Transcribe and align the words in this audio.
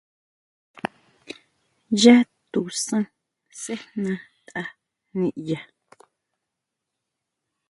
Yá 2.01 2.15
tusan 2.51 3.03
sejna 3.61 4.11
tʼa 4.47 4.63
niʼya. 5.19 5.59